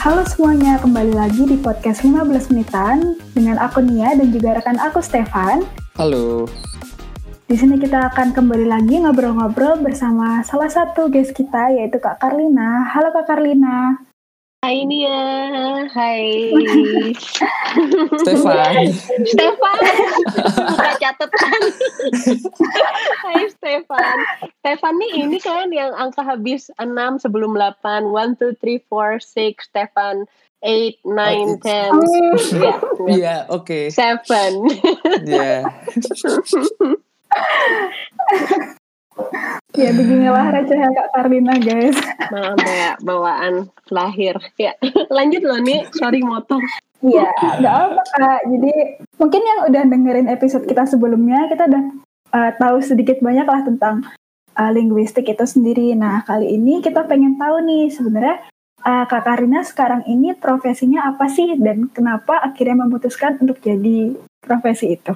[0.00, 5.04] Halo semuanya, kembali lagi di podcast 15 menitan dengan aku Nia dan juga rekan aku
[5.04, 5.60] Stefan.
[6.00, 6.48] Halo.
[7.44, 12.88] Di sini kita akan kembali lagi ngobrol-ngobrol bersama salah satu guest kita yaitu Kak Karlina.
[12.96, 14.00] Halo Kak Karlina.
[14.70, 15.18] Hai Nia,
[15.90, 16.46] hai
[18.22, 18.86] Stefan.
[19.26, 19.78] Stefan,
[20.62, 21.62] buka catatan.
[23.26, 24.16] hai Stefan.
[24.62, 26.86] Stefan nih ini kan yang angka habis 6
[27.18, 28.14] sebelum 8.
[28.14, 30.30] 1, 2, 3, 4, 6, Stefan.
[30.62, 31.90] 8, 9, 10.
[32.54, 32.74] Iya,
[33.10, 33.90] Iya, oke.
[33.90, 34.70] 7.
[35.26, 35.66] Iya.
[39.78, 41.94] Ya beginilah recehan Kak Karlina guys.
[42.34, 44.34] Maaf ya, bawaan lahir.
[44.58, 44.74] Ya,
[45.16, 46.60] lanjut loh nih, sorry motong.
[47.00, 47.30] Iya,
[47.62, 48.40] nggak apa Kak.
[48.50, 48.72] Jadi
[49.16, 51.84] mungkin yang udah dengerin episode kita sebelumnya, kita udah
[52.34, 54.04] uh, tahu sedikit banyak lah tentang
[54.58, 55.94] uh, linguistik itu sendiri.
[55.94, 58.36] Nah kali ini kita pengen tahu nih sebenarnya
[58.84, 64.98] uh, Kak Karina sekarang ini profesinya apa sih dan kenapa akhirnya memutuskan untuk jadi profesi
[64.98, 65.14] itu?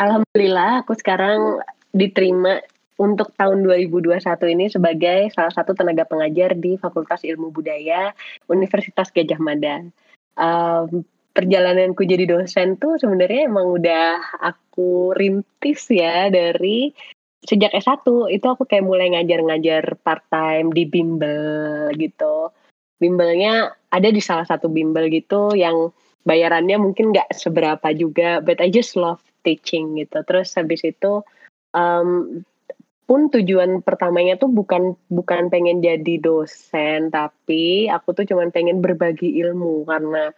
[0.00, 1.60] Alhamdulillah aku sekarang
[1.90, 2.62] diterima
[3.00, 4.20] untuk tahun 2021
[4.52, 8.12] ini sebagai salah satu tenaga pengajar di Fakultas Ilmu Budaya
[8.52, 9.88] Universitas Gajah Mada.
[10.36, 16.92] Um, perjalananku jadi dosen tuh sebenarnya emang udah aku rintis ya dari
[17.40, 18.04] sejak S1
[18.36, 22.52] itu aku kayak mulai ngajar-ngajar part time di bimbel gitu.
[23.00, 25.88] Bimbelnya ada di salah satu bimbel gitu yang
[26.28, 30.20] bayarannya mungkin nggak seberapa juga, but I just love teaching gitu.
[30.28, 31.24] Terus habis itu
[31.74, 32.42] um,
[33.10, 39.34] pun tujuan pertamanya tuh bukan bukan pengen jadi dosen tapi aku tuh cuman pengen berbagi
[39.42, 40.30] ilmu karena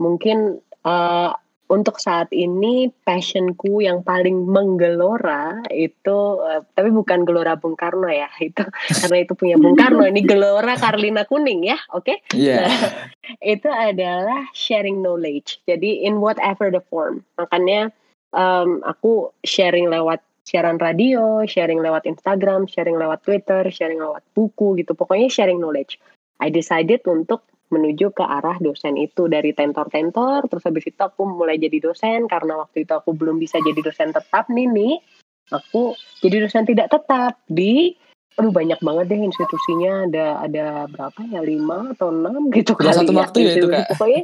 [0.00, 1.36] mungkin uh,
[1.68, 8.32] untuk saat ini passionku yang paling menggelora itu uh, tapi bukan gelora Bung Karno ya
[8.48, 8.64] itu
[9.04, 12.16] karena itu punya Bung Karno ini gelora Karlina kuning ya oke okay?
[12.32, 12.68] Iya.
[12.68, 12.80] Nah,
[13.40, 17.92] itu adalah sharing knowledge jadi in whatever the form makanya
[18.32, 24.76] um, aku sharing lewat siaran radio, sharing lewat Instagram, sharing lewat Twitter, sharing lewat buku
[24.78, 24.92] gitu.
[24.92, 25.96] Pokoknya sharing knowledge.
[26.38, 31.56] I decided untuk menuju ke arah dosen itu dari tentor-tentor, terus habis itu aku mulai
[31.56, 34.94] jadi dosen karena waktu itu aku belum bisa jadi dosen tetap nih nih.
[35.50, 37.96] Aku jadi dosen tidak tetap di
[38.34, 43.14] aduh banyak banget deh institusinya ada ada berapa ya lima atau enam gitu kali satu
[43.14, 43.86] ya, waktu ya itu, Kak?
[43.94, 44.22] pokoknya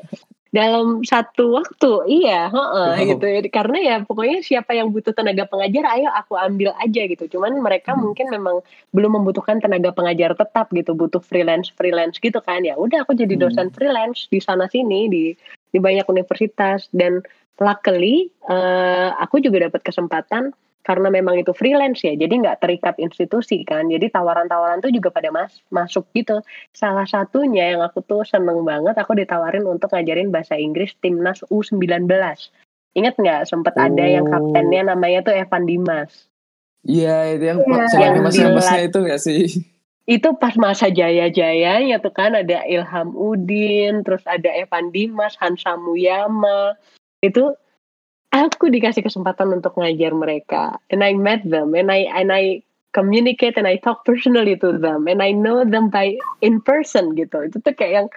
[0.50, 3.06] dalam satu waktu iya heeh, Wow.
[3.15, 7.62] gitu karena ya pokoknya siapa yang butuh tenaga pengajar ayo aku ambil aja gitu cuman
[7.62, 8.11] mereka Hmm.
[8.11, 8.59] mungkin memang
[8.91, 13.38] belum membutuhkan tenaga pengajar tetap gitu butuh freelance freelance gitu kan ya udah aku jadi
[13.38, 13.47] Hmm.
[13.47, 15.25] dosen freelance di sana sini di
[15.71, 17.22] di banyak universitas dan
[17.62, 20.50] luckily eh, aku juga dapat kesempatan
[20.81, 25.29] karena memang itu freelance ya jadi nggak terikat institusi kan jadi tawaran-tawaran tuh juga pada
[25.29, 30.55] mas masuk gitu salah satunya yang aku tuh seneng banget aku ditawarin untuk ngajarin bahasa
[30.55, 32.09] Inggris timnas U19
[32.93, 34.33] ingat nggak sempet ada yang Oh.
[34.33, 36.27] kaptennya namanya tuh Evan Dimas
[36.81, 39.45] Iya, itu yang saya Yang mas dilat- itu gak sih?
[40.09, 46.75] itu pas masa jaya-jayanya tuh kan ada Ilham Udin, terus ada Evan Dimas, Hansa Muyama.
[47.21, 47.53] Itu
[48.31, 50.79] aku dikasih kesempatan untuk ngajar mereka.
[50.91, 52.63] And I met them and I and I
[52.95, 57.51] communicate and I talk personally to them and I know them by in person gitu.
[57.51, 58.09] Itu tuh kayak yang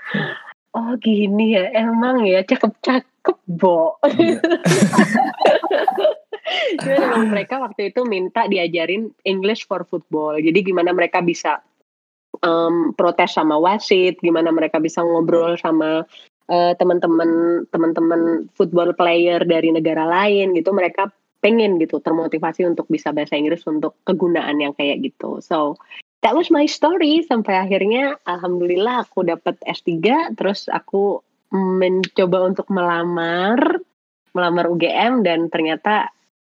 [0.74, 3.98] oh gini ya emang ya cakep-cakep bo.
[4.06, 4.42] Iya.
[6.78, 10.38] Jadi memang mereka waktu itu minta diajarin English for football.
[10.38, 11.64] Jadi gimana mereka bisa
[12.44, 16.04] em, protes sama wasit, gimana mereka bisa ngobrol sama
[16.50, 20.72] eh, teman-teman teman-teman football player dari negara lain gitu.
[20.74, 21.12] Mereka
[21.44, 25.44] pengen gitu termotivasi untuk bisa bahasa Inggris untuk kegunaan yang kayak gitu.
[25.44, 25.76] So
[26.24, 30.00] that was my story sampai akhirnya alhamdulillah aku dapat S3
[30.40, 31.20] terus aku
[31.52, 33.60] mencoba untuk melamar
[34.34, 36.10] melamar UGM dan ternyata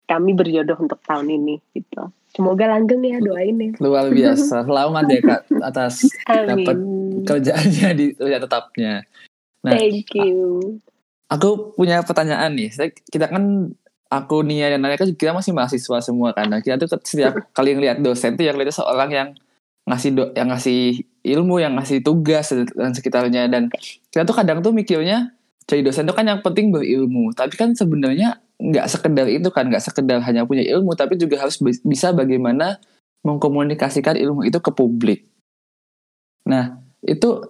[0.10, 2.10] kami berjodoh untuk tahun ini gitu.
[2.34, 3.72] Semoga langgeng ya doain ya.
[3.78, 4.62] Luar biasa.
[4.68, 5.94] Selamat ya Kak atas
[6.26, 6.78] dapat
[7.30, 8.94] kerjaannya di kerja tetapnya.
[9.60, 10.80] Nah, Thank you.
[11.28, 12.72] aku punya pertanyaan nih.
[13.12, 13.74] Kita kan
[14.10, 16.50] aku Nia dan Naya kan kita masih mahasiswa semua kan.
[16.50, 19.30] Nah, kita tuh setiap kali ngelihat dosen tuh yang lihatnya seorang yang
[19.90, 23.74] ngasih do, yang ngasih ilmu, yang ngasih tugas dan sekitarnya dan
[24.14, 25.34] kita tuh kadang tuh mikirnya
[25.70, 27.30] jadi dosen tuh kan yang penting berilmu.
[27.38, 31.62] Tapi kan sebenarnya nggak sekedar itu kan, nggak sekedar hanya punya ilmu, tapi juga harus
[31.62, 32.82] bi- bisa bagaimana
[33.22, 35.30] mengkomunikasikan ilmu itu ke publik.
[36.50, 37.46] Nah, itu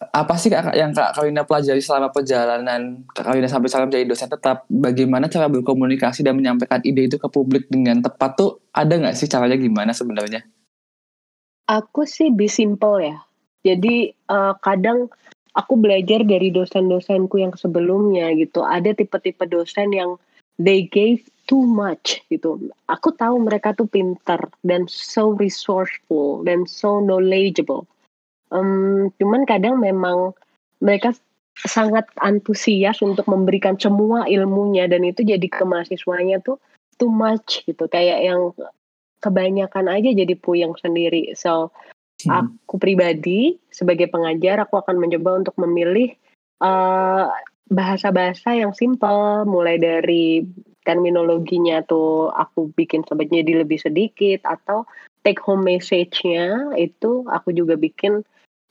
[0.00, 4.28] apa sih Kak, yang Kak Karina pelajari selama perjalanan Kak Karina sampai sekarang menjadi dosen
[4.28, 4.66] tetap?
[4.66, 9.30] Bagaimana cara berkomunikasi dan menyampaikan ide itu ke publik dengan tepat tuh ada nggak sih
[9.30, 10.42] caranya gimana sebenarnya?
[11.70, 13.16] Aku sih be simple ya.
[13.64, 15.08] Jadi uh, kadang
[15.56, 18.60] aku belajar dari dosen-dosenku yang sebelumnya gitu.
[18.60, 20.20] Ada tipe-tipe dosen yang
[20.60, 22.60] they gave too much gitu.
[22.90, 27.88] Aku tahu mereka tuh pintar dan so resourceful dan so knowledgeable.
[28.54, 30.30] Um, cuman kadang memang
[30.78, 31.10] mereka
[31.58, 36.58] sangat antusias untuk memberikan semua ilmunya dan itu jadi ke mahasiswanya tuh
[36.98, 37.90] too much gitu.
[37.90, 38.40] Kayak yang
[39.22, 41.34] kebanyakan aja jadi puyeng sendiri.
[41.34, 41.74] So
[42.26, 42.30] hmm.
[42.30, 46.14] aku pribadi sebagai pengajar aku akan mencoba untuk memilih
[46.62, 47.26] eh,
[47.70, 49.46] bahasa-bahasa yang simple.
[49.46, 50.46] Mulai dari
[50.84, 54.84] terminologinya tuh aku bikin jadi lebih sedikit atau
[55.24, 58.20] take home message-nya itu aku juga bikin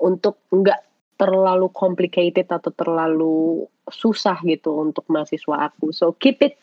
[0.03, 0.83] untuk enggak
[1.15, 5.95] terlalu complicated atau terlalu susah gitu untuk mahasiswa aku.
[5.95, 6.59] So keep it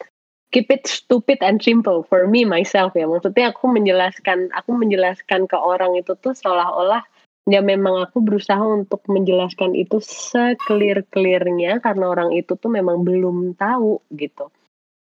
[0.51, 3.09] keep it stupid and simple for me myself ya.
[3.09, 7.01] Maksudnya aku menjelaskan aku menjelaskan ke orang itu tuh seolah-olah
[7.49, 14.05] ya memang aku berusaha untuk menjelaskan itu seclear-clearnya karena orang itu tuh memang belum tahu
[14.13, 14.53] gitu.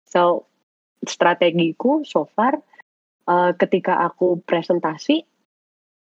[0.09, 0.49] So
[1.05, 2.61] strategiku so far
[3.29, 5.30] uh, ketika aku presentasi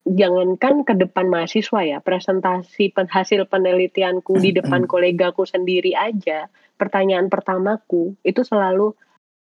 [0.04, 8.12] jangankan ke depan mahasiswa ya, presentasi hasil penelitianku di depan kolegaku sendiri aja, pertanyaan pertamaku
[8.20, 8.92] itu selalu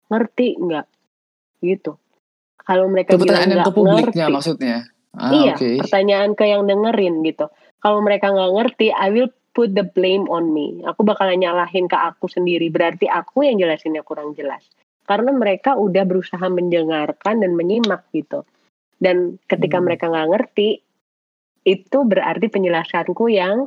[0.07, 0.87] ngerti nggak
[1.67, 1.99] gitu.
[2.63, 4.87] Kalau mereka bilang nggak ngerti, maksudnya.
[5.13, 5.77] Ah, iya, okay.
[5.77, 7.51] pertanyaan ke yang dengerin gitu.
[7.83, 10.81] Kalau mereka nggak ngerti, I will put the blame on me.
[10.89, 12.73] Aku bakalan nyalahin ke aku sendiri.
[12.73, 14.65] Berarti aku yang jelasinnya kurang jelas.
[15.05, 18.47] Karena mereka udah berusaha mendengarkan dan menyimak gitu
[19.03, 19.85] dan ketika hmm.
[19.91, 20.87] mereka nggak ngerti
[21.67, 23.67] itu berarti penjelasanku yang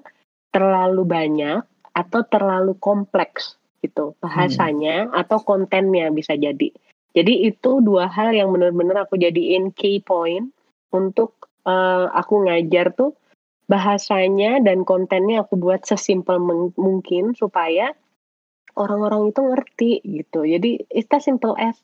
[0.55, 5.19] terlalu banyak atau terlalu kompleks gitu bahasanya hmm.
[5.19, 6.71] atau kontennya bisa jadi
[7.11, 10.55] jadi itu dua hal yang benar-benar aku jadiin key point
[10.95, 13.15] untuk uh, aku ngajar tuh
[13.67, 16.39] bahasanya dan kontennya aku buat sesimpel
[16.77, 17.91] mungkin supaya
[18.77, 21.75] orang-orang itu ngerti gitu jadi it's as simple as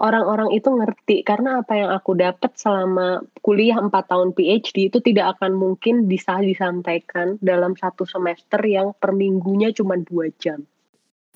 [0.00, 5.36] orang-orang itu ngerti karena apa yang aku dapat selama kuliah 4 tahun PhD itu tidak
[5.36, 10.64] akan mungkin bisa disampaikan dalam satu semester yang per minggunya cuma dua jam.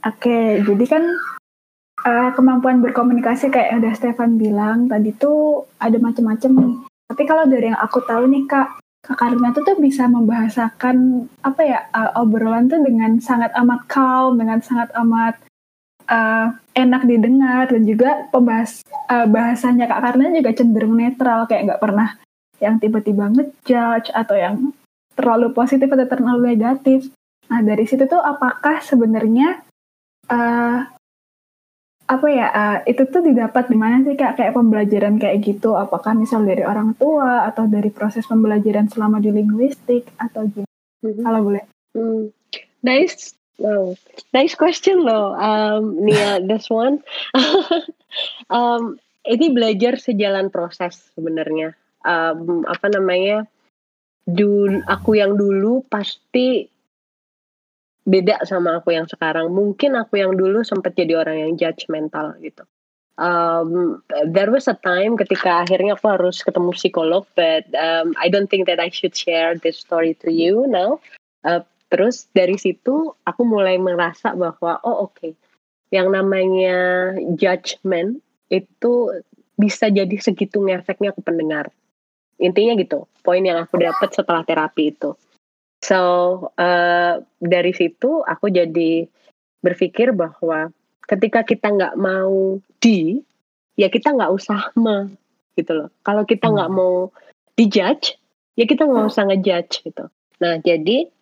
[0.01, 1.05] Oke, jadi kan
[2.09, 6.81] uh, kemampuan berkomunikasi kayak udah Stefan bilang tadi tuh ada macam-macam.
[7.05, 11.61] Tapi kalau dari yang aku tahu nih kak, Kak Karina tuh tuh bisa membahasakan apa
[11.61, 15.44] ya uh, obrolan tuh dengan sangat amat calm, dengan sangat amat
[16.09, 21.83] uh, enak didengar dan juga pembahas uh, bahasanya Kak Karna juga cenderung netral kayak nggak
[21.83, 22.09] pernah
[22.63, 24.57] yang tiba-tiba ngejudge atau yang
[25.15, 27.11] terlalu positif atau terlalu negatif.
[27.51, 29.63] Nah dari situ tuh apakah sebenarnya
[30.31, 30.79] uh,
[32.05, 36.13] apa ya uh, itu tuh didapat di mana sih kak kayak pembelajaran kayak gitu apakah
[36.13, 40.69] misal dari orang tua atau dari proses pembelajaran selama di linguistik atau gimana
[41.01, 41.25] mm-hmm.
[41.25, 41.65] kalau boleh
[41.97, 42.25] mm.
[42.85, 43.95] nice Wow,
[44.35, 46.43] nice question loh, um, Nia.
[46.49, 47.07] This one,
[48.51, 51.79] um, ini belajar sejalan proses sebenarnya.
[52.03, 53.47] Um, apa namanya?
[54.27, 56.67] Dulu, aku yang dulu pasti
[58.05, 59.55] beda sama aku yang sekarang.
[59.55, 62.67] Mungkin aku yang dulu sempat jadi orang yang judgmental gitu.
[63.15, 68.51] Um, there was a time ketika akhirnya aku harus ketemu psikolog, but um, I don't
[68.51, 70.99] think that I should share this story to you now.
[71.47, 71.63] Uh,
[71.95, 75.31] Terus dari situ aku mulai merasa bahwa oh oke, okay,
[75.95, 78.19] yang namanya judgment
[78.51, 79.15] itu
[79.55, 81.71] bisa jadi segitu ngefeknya ke pendengar.
[82.43, 85.15] Intinya gitu, poin yang aku dapat setelah terapi itu.
[85.87, 86.01] So
[86.59, 89.07] uh, dari situ aku jadi
[89.63, 90.75] berpikir bahwa
[91.07, 93.23] ketika kita nggak mau di,
[93.79, 95.15] ya kita nggak usah me
[95.55, 95.89] gitu loh.
[96.03, 96.79] Kalau kita nggak hmm.
[96.83, 97.15] mau
[97.55, 98.19] dijudge,
[98.59, 100.11] ya kita nggak usah ngejudge gitu.
[100.43, 101.14] Nah jadi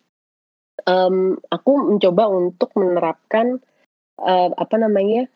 [0.85, 3.61] um, aku mencoba untuk menerapkan
[4.19, 5.29] uh, apa namanya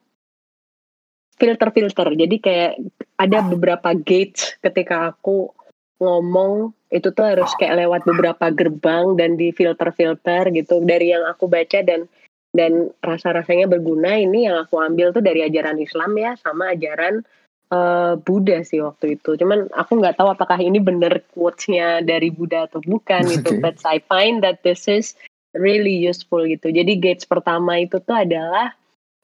[1.38, 2.18] filter-filter.
[2.18, 2.74] Jadi kayak
[3.18, 5.54] ada beberapa gates ketika aku
[5.98, 11.50] ngomong itu tuh harus kayak lewat beberapa gerbang dan di filter-filter gitu dari yang aku
[11.50, 12.06] baca dan
[12.54, 17.26] dan rasa-rasanya berguna ini yang aku ambil tuh dari ajaran Islam ya sama ajaran
[17.72, 19.36] uh, Buddha sih waktu itu.
[19.40, 23.34] Cuman aku nggak tahu apakah ini bener quotes-nya dari Buddha atau bukan okay.
[23.40, 23.60] gitu.
[23.60, 25.16] But I find that this is
[25.56, 26.72] really useful gitu.
[26.72, 28.76] Jadi gates pertama itu tuh adalah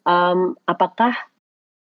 [0.07, 1.13] um, apakah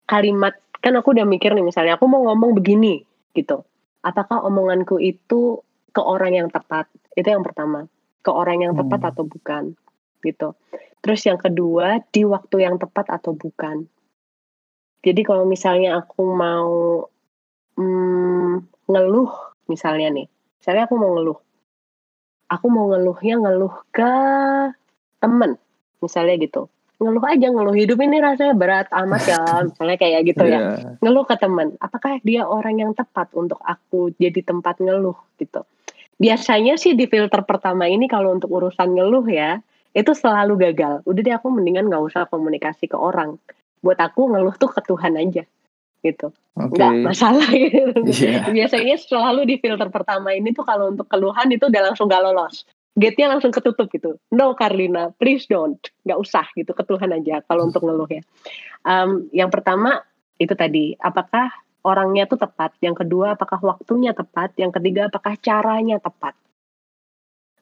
[0.10, 3.06] kalimat kan aku udah mikir nih misalnya aku mau ngomong begini
[3.38, 3.62] gitu.
[4.02, 5.62] Apakah omonganku itu
[5.94, 6.90] ke orang yang tepat?
[7.14, 7.86] Itu yang pertama.
[8.26, 9.10] Ke orang yang tepat hmm.
[9.14, 9.64] atau bukan
[10.22, 10.54] gitu.
[11.02, 13.90] Terus yang kedua di waktu yang tepat atau bukan.
[15.02, 17.06] Jadi kalau misalnya aku mau
[17.74, 19.32] mm, ngeluh
[19.66, 20.28] misalnya nih,
[20.62, 21.40] misalnya aku mau ngeluh,
[22.54, 24.14] aku mau ngeluhnya ngeluh ke
[25.18, 25.58] temen
[26.06, 26.70] misalnya gitu.
[27.02, 29.42] Ngeluh aja ngeluh hidup ini rasanya berat amat ya
[29.74, 30.60] misalnya kayak gitu ya.
[30.78, 31.02] Iya.
[31.02, 35.66] ngeluh ke teman apakah dia orang yang tepat untuk aku jadi tempat ngeluh gitu?
[36.22, 39.58] Biasanya sih di filter pertama ini kalau untuk urusan ngeluh ya
[39.98, 41.02] itu selalu gagal.
[41.10, 43.42] Udah deh aku mendingan nggak usah komunikasi ke orang
[43.82, 45.44] buat aku ngeluh tuh ke Tuhan aja
[46.02, 46.34] gitu.
[46.58, 46.76] Oke.
[46.76, 48.02] nggak masalah gitu.
[48.04, 48.50] Iya.
[48.50, 52.66] biasanya selalu di filter pertama ini tuh kalau untuk keluhan itu udah langsung gak lolos.
[52.92, 54.20] Gate-nya langsung ketutup gitu.
[54.36, 55.80] No Carlina please don't.
[56.04, 56.76] Nggak usah gitu.
[56.76, 58.20] Ke Tuhan aja kalau untuk ngeluh ya.
[58.84, 60.04] Em, yang pertama
[60.36, 60.92] itu tadi.
[61.00, 61.56] Apakah
[61.88, 62.76] orangnya tuh tepat?
[62.84, 64.52] Yang kedua apakah waktunya tepat?
[64.60, 66.36] Yang ketiga apakah caranya tepat?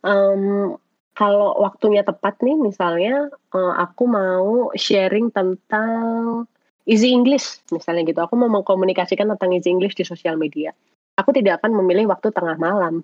[0.01, 0.73] Em,
[1.19, 6.47] kalau waktunya tepat nih misalnya eh, aku mau sharing tentang
[6.88, 8.23] easy English misalnya gitu.
[8.23, 10.71] Aku mau mengkomunikasikan tentang easy English di sosial media.
[11.19, 13.03] Aku tidak akan memilih waktu tengah malam.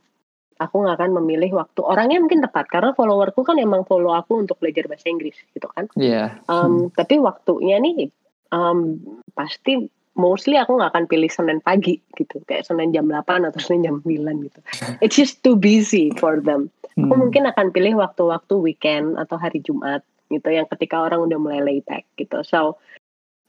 [0.55, 4.55] Aku nggak akan memilih waktu orangnya mungkin tepat karena followerku kan emang follow aku untuk
[4.63, 5.91] belajar bahasa Inggris gitu kan.
[5.99, 6.39] Iya.
[6.47, 8.07] Um, Tapi waktunya nih
[8.55, 8.95] um,
[9.35, 13.83] pasti mostly aku nggak akan pilih Senin pagi gitu, kayak Senin jam 8 atau Senin
[13.83, 14.59] jam 9 gitu.
[15.03, 16.71] It's just too busy for them.
[16.95, 17.27] Aku Hmm.
[17.27, 19.99] mungkin akan pilih waktu-waktu weekend atau hari Jumat
[20.31, 22.39] gitu, yang ketika orang udah mulai lay back gitu.
[22.47, 22.79] So,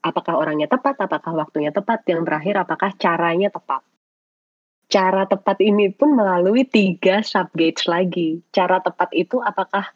[0.02, 3.86] apakah orangnya tepat, apakah waktunya tepat, yang terakhir apakah caranya tepat.
[4.86, 8.42] Cara tepat ini pun melalui tiga subgates lagi.
[8.54, 9.86] Cara tepat itu apakah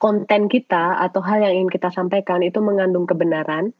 [0.00, 3.76] konten kita atau hal yang ingin kita sampaikan itu mengandung kebenaran,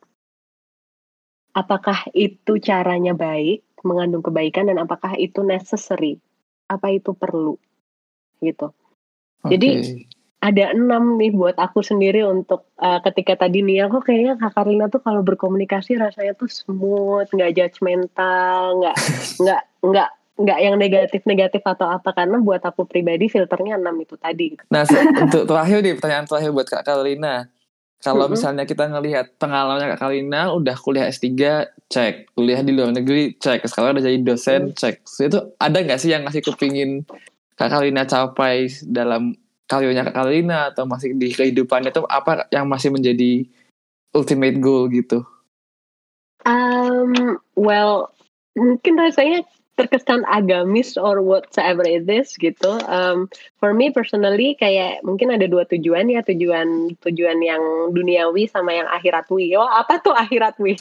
[1.56, 6.20] apakah itu caranya baik, mengandung kebaikan, dan apakah itu necessary,
[6.70, 7.58] apa itu perlu,
[8.42, 8.72] gitu.
[9.46, 10.20] Jadi, Oke.
[10.40, 14.88] Ada enam nih buat aku sendiri untuk uh, ketika tadi nih aku kayaknya Kak Karina
[14.88, 18.96] tuh kalau berkomunikasi rasanya tuh smooth, nggak judgmental, nggak
[19.44, 20.08] nggak nggak
[20.40, 24.56] nggak yang negatif-negatif atau apa karena buat aku pribadi filternya enam itu tadi.
[24.72, 24.88] Nah,
[25.20, 27.44] untuk terakhir nih pertanyaan terakhir buat Kak Karolina.
[28.00, 28.32] Kalau Mm-mm.
[28.32, 31.28] misalnya kita ngelihat pengalamannya Kak Karolina udah kuliah S3
[31.92, 35.04] cek, kuliah di luar negeri cek, sekarang udah jadi dosen cek.
[35.04, 37.04] So, itu ada nggak sih yang masih kepingin
[37.60, 39.36] Kak Karolina capai dalam
[39.68, 43.44] karirnya Kak Karolina atau masih di kehidupannya itu apa yang masih menjadi
[44.16, 45.20] ultimate goal gitu?
[46.48, 48.16] Um, well,
[48.56, 49.44] mungkin rasanya
[49.80, 52.76] terkesan agamis or whatsoever it is gitu.
[52.84, 57.62] Um, for me personally kayak mungkin ada dua tujuan ya tujuan tujuan yang
[57.96, 59.56] duniawi sama yang akhiratwi.
[59.56, 60.76] Oh apa tuh akhiratwi?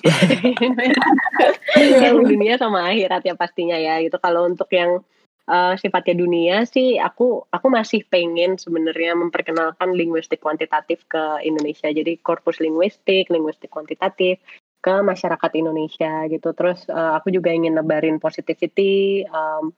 [2.04, 4.20] yang dunia sama akhirat ya pastinya ya gitu.
[4.20, 5.00] Kalau untuk yang
[5.48, 11.88] uh, sifatnya dunia sih aku aku masih pengen sebenarnya memperkenalkan linguistik kuantitatif ke Indonesia.
[11.88, 14.44] Jadi korpus linguistik, linguistik kuantitatif
[14.90, 16.50] ke masyarakat Indonesia gitu.
[16.58, 19.70] Terus uh, aku juga ingin nebarin positivity, um,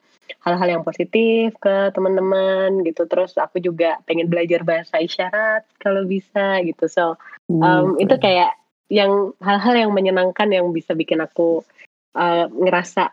[0.47, 3.03] hal-hal yang positif ke teman-teman gitu.
[3.11, 6.87] Terus aku juga pengen belajar bahasa isyarat kalau bisa gitu.
[6.87, 7.19] So
[7.51, 8.55] um, itu kayak
[8.87, 11.67] yang hal-hal yang menyenangkan yang bisa bikin aku
[12.15, 13.11] uh, ngerasa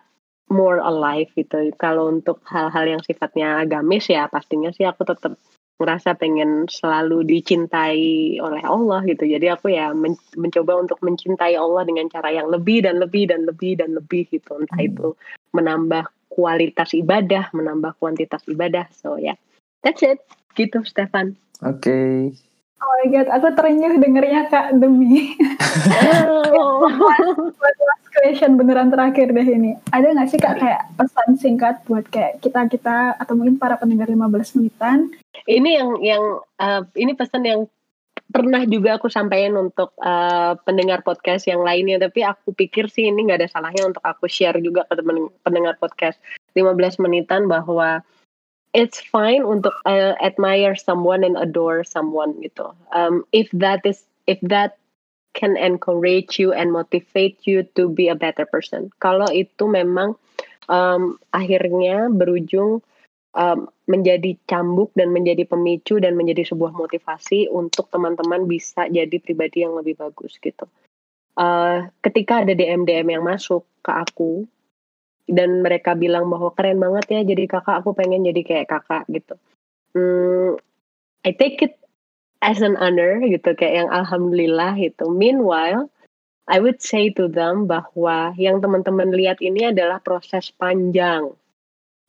[0.55, 1.75] more alive gitu.
[1.75, 5.35] Kalau untuk hal-hal yang sifatnya agamis ya pastinya sih aku tetap
[5.79, 9.23] merasa pengen selalu dicintai oleh Allah gitu.
[9.25, 13.47] Jadi aku ya men- mencoba untuk mencintai Allah dengan cara yang lebih dan lebih dan
[13.47, 14.59] lebih dan lebih gitu.
[14.59, 14.91] Entah Hmm.
[14.91, 15.09] itu
[15.55, 18.91] menambah kualitas ibadah, menambah kuantitas ibadah.
[18.91, 19.37] So ya, yeah.
[19.87, 20.19] that's it.
[20.59, 21.39] Gitu Stefan.
[21.63, 22.35] Oke.
[22.79, 25.35] Oh my god, aku terenyuh dengernya Kak Demi.
[27.59, 29.75] Buat last question beneran terakhir deh ini.
[29.91, 34.63] Ada nggak sih Kak kayak pesan singkat buat kayak kita-kita atau mungkin para pendengar 15
[34.63, 35.11] menitan?
[35.49, 36.23] ini yang yang
[36.61, 37.61] uh, ini pesan yang
[38.29, 43.25] pernah juga aku sampaikan untuk uh, pendengar podcast yang lainnya tapi aku pikir sih ini
[43.25, 46.21] nggak ada salahnya untuk aku share juga ke temen pendengar podcast
[46.53, 48.05] 15 menitan bahwa
[48.77, 54.39] it's fine untuk uh, admire someone and adore someone gitu um, if that is if
[54.45, 54.77] that
[55.37, 60.19] can encourage you and motivate you to be a better person kalau itu memang
[60.69, 62.85] um, akhirnya berujung
[63.35, 69.65] um, menjadi cambuk dan menjadi pemicu dan menjadi sebuah motivasi untuk teman-teman bisa jadi pribadi
[69.65, 70.69] yang lebih bagus gitu.
[71.39, 74.45] Uh, ketika ada DM DM yang masuk ke aku
[75.29, 79.37] dan mereka bilang bahwa keren banget ya jadi kakak, aku pengen jadi kayak kakak gitu.
[79.93, 80.57] Hmm,
[81.23, 81.77] I take it
[82.41, 85.13] as an honor gitu kayak yang alhamdulillah gitu.
[85.13, 85.93] Meanwhile,
[86.49, 91.37] I would say to them bahwa yang teman-teman lihat ini adalah proses panjang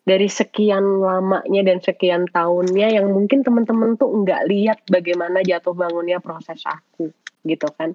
[0.08, 6.24] dari sekian lamanya dan sekian tahunnya yang mungkin teman-teman tuh nggak lihat bagaimana jatuh bangunnya
[6.24, 7.12] proses aku
[7.44, 7.94] gitu kan.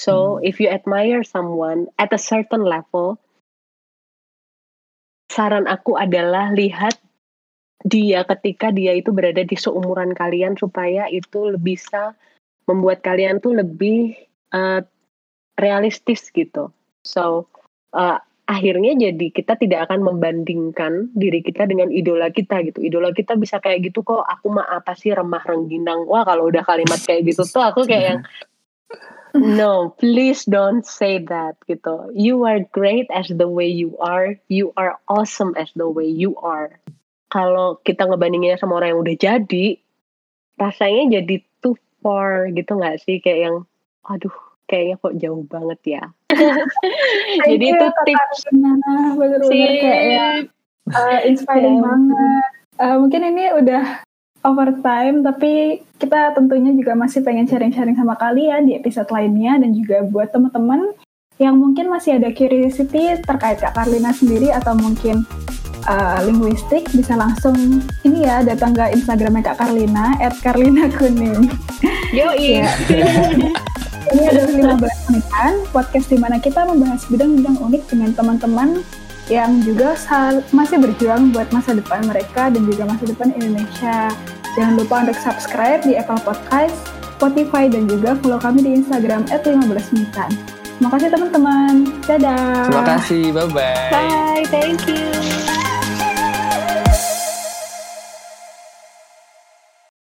[0.00, 0.48] So Hmm.
[0.48, 3.20] if you admire someone at a certain level,
[5.30, 6.96] saran aku adalah lihat
[7.86, 12.16] dia ketika dia itu berada di seumuran kalian supaya itu bisa
[12.66, 14.18] membuat kalian tuh lebih
[14.50, 14.82] uh,
[15.54, 16.74] realistis gitu.
[17.06, 17.46] So
[17.94, 22.82] uh, akhirnya jadi kita tidak akan membandingkan diri kita dengan idola kita gitu.
[22.82, 26.06] Idola kita bisa kayak gitu kok, aku mah apa sih remah rengginang.
[26.06, 28.20] Wah, kalau udah kalimat kayak gitu tuh aku kayak yang
[29.60, 32.10] no, please don't say that gitu.
[32.16, 34.36] You are great as the way you are.
[34.48, 36.80] You are awesome as the way you are.
[37.28, 39.66] Kalau kita ngebandinginnya sama orang yang udah jadi,
[40.56, 43.20] rasanya jadi too far gitu nggak sih?
[43.20, 43.56] Kayak yang,
[44.06, 44.36] aduh,
[44.70, 46.02] kayaknya kok jauh banget ya.
[47.48, 49.40] Jadi itu tips bener-bener
[49.80, 50.28] kayak ya,
[50.92, 51.86] uh, inspiring yeah.
[51.86, 52.42] banget.
[52.76, 54.05] Uh, mungkin ini udah
[54.46, 60.06] overtime, tapi kita tentunya juga masih pengen sharing-sharing sama kalian di episode lainnya dan juga
[60.06, 60.94] buat teman-teman
[61.36, 65.26] yang mungkin masih ada curiosity terkait Kak Karlina sendiri atau mungkin
[65.84, 71.50] uh, linguistik bisa langsung ini ya datang ke Instagramnya Kak Karlina @karlina_kuning.
[72.14, 72.70] Yo iya.
[74.06, 78.86] Ini adalah 15 menitan podcast di mana kita membahas bidang-bidang unik dengan teman-teman
[79.26, 79.98] yang juga
[80.54, 84.14] masih berjuang buat masa depan mereka dan juga masa depan Indonesia.
[84.56, 86.76] Jangan lupa untuk subscribe di Apple Podcast,
[87.20, 90.32] Spotify, dan juga follow kami di Instagram at 15 menitan.
[90.76, 91.72] Terima kasih teman-teman.
[92.04, 92.68] Dadah.
[92.68, 93.22] Terima kasih.
[93.32, 93.92] Bye-bye.
[93.92, 94.44] Bye.
[94.48, 95.45] Thank you.